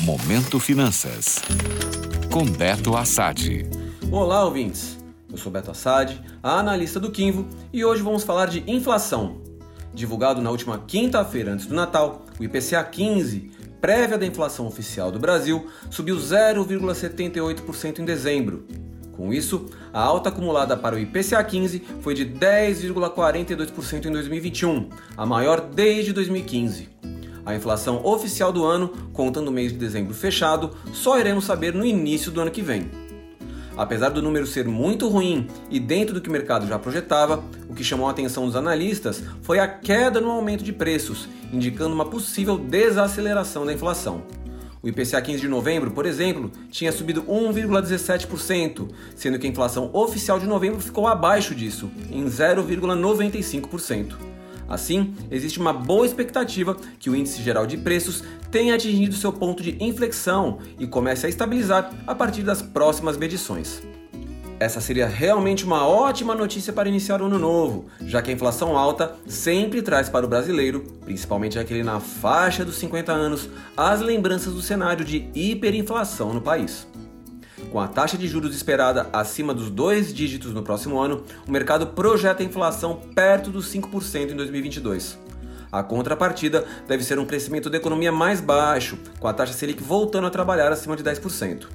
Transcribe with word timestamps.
Momento 0.00 0.58
Finanças. 0.58 1.40
Com 2.32 2.44
Beto 2.44 2.96
Assad. 2.96 3.64
Olá, 4.10 4.44
ouvintes. 4.44 4.98
Eu 5.30 5.38
sou 5.38 5.52
Beto 5.52 5.70
Assad, 5.70 6.20
analista 6.42 6.98
do 6.98 7.12
Quinvo, 7.12 7.46
e 7.72 7.84
hoje 7.84 8.02
vamos 8.02 8.24
falar 8.24 8.46
de 8.46 8.64
inflação. 8.66 9.40
Divulgado 9.94 10.42
na 10.42 10.50
última 10.50 10.80
quinta-feira 10.80 11.52
antes 11.52 11.66
do 11.66 11.76
Natal, 11.76 12.26
o 12.40 12.42
IPCA 12.42 12.82
15, 12.82 13.52
prévia 13.80 14.18
da 14.18 14.26
inflação 14.26 14.66
oficial 14.66 15.12
do 15.12 15.20
Brasil, 15.20 15.68
subiu 15.90 16.16
0,78% 16.16 18.00
em 18.00 18.04
dezembro. 18.04 18.66
Com 19.12 19.32
isso, 19.32 19.70
a 19.92 20.02
alta 20.02 20.28
acumulada 20.28 20.76
para 20.76 20.96
o 20.96 20.98
IPCA 20.98 21.42
15 21.44 21.80
foi 22.00 22.14
de 22.14 22.26
10,42% 22.26 24.06
em 24.06 24.10
2021, 24.10 24.88
a 25.16 25.24
maior 25.24 25.60
desde 25.60 26.12
2015. 26.12 26.88
A 27.44 27.54
inflação 27.54 28.04
oficial 28.04 28.52
do 28.52 28.64
ano, 28.64 28.88
contando 29.12 29.48
o 29.48 29.52
mês 29.52 29.72
de 29.72 29.78
dezembro 29.78 30.14
fechado, 30.14 30.70
só 30.92 31.18
iremos 31.18 31.44
saber 31.44 31.74
no 31.74 31.84
início 31.84 32.30
do 32.30 32.40
ano 32.40 32.50
que 32.50 32.62
vem. 32.62 32.90
Apesar 33.76 34.10
do 34.10 34.22
número 34.22 34.46
ser 34.46 34.66
muito 34.66 35.08
ruim 35.08 35.48
e 35.68 35.80
dentro 35.80 36.14
do 36.14 36.20
que 36.20 36.28
o 36.28 36.32
mercado 36.32 36.66
já 36.66 36.78
projetava, 36.78 37.42
o 37.68 37.74
que 37.74 37.82
chamou 37.82 38.06
a 38.06 38.12
atenção 38.12 38.46
dos 38.46 38.56
analistas 38.56 39.22
foi 39.42 39.58
a 39.58 39.66
queda 39.66 40.20
no 40.20 40.30
aumento 40.30 40.62
de 40.62 40.72
preços, 40.72 41.28
indicando 41.52 41.94
uma 41.94 42.06
possível 42.06 42.56
desaceleração 42.56 43.66
da 43.66 43.72
inflação. 43.72 44.22
O 44.80 44.88
IPCA 44.88 45.20
15 45.20 45.40
de 45.40 45.48
novembro, 45.48 45.90
por 45.90 46.06
exemplo, 46.06 46.52
tinha 46.70 46.92
subido 46.92 47.22
1,17%, 47.22 48.88
sendo 49.16 49.38
que 49.38 49.46
a 49.46 49.50
inflação 49.50 49.90
oficial 49.92 50.38
de 50.38 50.46
novembro 50.46 50.80
ficou 50.80 51.08
abaixo 51.08 51.54
disso, 51.54 51.90
em 52.10 52.26
0,95%. 52.26 54.33
Assim, 54.68 55.14
existe 55.30 55.58
uma 55.58 55.72
boa 55.72 56.06
expectativa 56.06 56.76
que 56.98 57.10
o 57.10 57.16
índice 57.16 57.42
geral 57.42 57.66
de 57.66 57.76
preços 57.76 58.22
tenha 58.50 58.74
atingido 58.74 59.14
seu 59.14 59.32
ponto 59.32 59.62
de 59.62 59.76
inflexão 59.82 60.58
e 60.78 60.86
comece 60.86 61.26
a 61.26 61.28
estabilizar 61.28 61.92
a 62.06 62.14
partir 62.14 62.42
das 62.42 62.62
próximas 62.62 63.16
medições. 63.16 63.82
Essa 64.60 64.80
seria 64.80 65.08
realmente 65.08 65.64
uma 65.64 65.86
ótima 65.86 66.34
notícia 66.34 66.72
para 66.72 66.88
iniciar 66.88 67.20
o 67.20 67.26
ano 67.26 67.38
novo, 67.38 67.86
já 68.00 68.22
que 68.22 68.30
a 68.30 68.34
inflação 68.34 68.78
alta 68.78 69.16
sempre 69.26 69.82
traz 69.82 70.08
para 70.08 70.24
o 70.24 70.28
brasileiro, 70.28 70.84
principalmente 71.04 71.58
aquele 71.58 71.82
na 71.82 71.98
faixa 71.98 72.64
dos 72.64 72.76
50 72.76 73.12
anos, 73.12 73.48
as 73.76 74.00
lembranças 74.00 74.54
do 74.54 74.62
cenário 74.62 75.04
de 75.04 75.28
hiperinflação 75.34 76.32
no 76.32 76.40
país. 76.40 76.86
Com 77.74 77.80
a 77.80 77.88
taxa 77.88 78.16
de 78.16 78.28
juros 78.28 78.54
esperada 78.54 79.08
acima 79.12 79.52
dos 79.52 79.68
dois 79.68 80.14
dígitos 80.14 80.52
no 80.52 80.62
próximo 80.62 81.00
ano, 81.00 81.24
o 81.44 81.50
mercado 81.50 81.88
projeta 81.88 82.40
a 82.40 82.46
inflação 82.46 83.00
perto 83.16 83.50
dos 83.50 83.66
5% 83.66 84.30
em 84.30 84.36
2022. 84.36 85.18
A 85.72 85.82
contrapartida 85.82 86.64
deve 86.86 87.02
ser 87.02 87.18
um 87.18 87.26
crescimento 87.26 87.68
da 87.68 87.76
economia 87.76 88.12
mais 88.12 88.40
baixo, 88.40 88.96
com 89.18 89.26
a 89.26 89.32
taxa 89.32 89.54
Selic 89.54 89.82
voltando 89.82 90.28
a 90.28 90.30
trabalhar 90.30 90.70
acima 90.70 90.94
de 90.94 91.02
10%. 91.02 91.66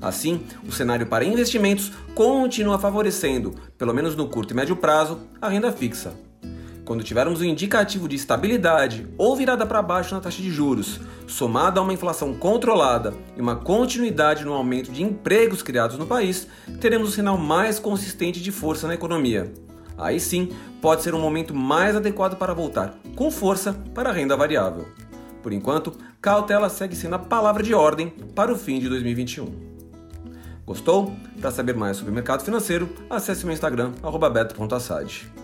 Assim, 0.00 0.46
o 0.66 0.72
cenário 0.72 1.06
para 1.06 1.26
investimentos 1.26 1.92
continua 2.14 2.78
favorecendo, 2.78 3.54
pelo 3.76 3.92
menos 3.92 4.16
no 4.16 4.26
curto 4.30 4.52
e 4.52 4.56
médio 4.56 4.76
prazo, 4.76 5.20
a 5.42 5.50
renda 5.50 5.70
fixa. 5.70 6.14
Quando 6.84 7.02
tivermos 7.02 7.40
um 7.40 7.44
indicativo 7.44 8.06
de 8.06 8.16
estabilidade 8.16 9.06
ou 9.16 9.34
virada 9.34 9.64
para 9.64 9.80
baixo 9.80 10.14
na 10.14 10.20
taxa 10.20 10.42
de 10.42 10.50
juros, 10.50 11.00
somado 11.26 11.80
a 11.80 11.82
uma 11.82 11.94
inflação 11.94 12.34
controlada 12.34 13.14
e 13.34 13.40
uma 13.40 13.56
continuidade 13.56 14.44
no 14.44 14.52
aumento 14.52 14.92
de 14.92 15.02
empregos 15.02 15.62
criados 15.62 15.96
no 15.96 16.06
país, 16.06 16.46
teremos 16.80 17.08
um 17.08 17.12
sinal 17.12 17.38
mais 17.38 17.78
consistente 17.78 18.42
de 18.42 18.52
força 18.52 18.86
na 18.86 18.94
economia. 18.94 19.50
Aí 19.96 20.20
sim, 20.20 20.50
pode 20.82 21.02
ser 21.02 21.14
um 21.14 21.20
momento 21.20 21.54
mais 21.54 21.96
adequado 21.96 22.36
para 22.36 22.52
voltar 22.52 22.98
com 23.16 23.30
força 23.30 23.72
para 23.94 24.10
a 24.10 24.12
renda 24.12 24.36
variável. 24.36 24.86
Por 25.42 25.52
enquanto, 25.52 25.96
cautela 26.20 26.68
segue 26.68 26.96
sendo 26.96 27.14
a 27.14 27.18
palavra 27.18 27.62
de 27.62 27.72
ordem 27.72 28.10
para 28.34 28.52
o 28.52 28.56
fim 28.56 28.78
de 28.78 28.88
2021. 28.90 29.74
Gostou? 30.66 31.14
Para 31.40 31.50
saber 31.50 31.74
mais 31.74 31.96
sobre 31.96 32.10
o 32.10 32.14
mercado 32.14 32.42
financeiro, 32.42 32.88
acesse 33.08 33.44
meu 33.44 33.54
Instagram, 33.54 33.92
beto.assad. 34.32 35.43